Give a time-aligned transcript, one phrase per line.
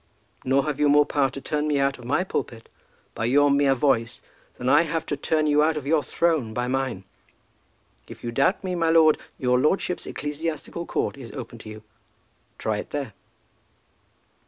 [0.43, 2.69] Nor have you more power to turn me out of my pulpit
[3.13, 4.19] by your mere voice,
[4.55, 7.03] than I have to turn you out of your throne by mine.
[8.07, 11.83] If you doubt me, my lord, your lordship's ecclesiastical court is open to you.
[12.57, 13.13] Try it there."